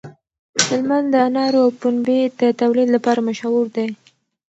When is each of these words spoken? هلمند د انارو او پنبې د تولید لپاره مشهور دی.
هلمند 0.67 1.07
د 1.13 1.15
انارو 1.27 1.59
او 1.65 1.69
پنبې 1.81 2.19
د 2.39 2.41
تولید 2.61 2.87
لپاره 2.95 3.19
مشهور 3.29 3.65
دی. 3.75 3.87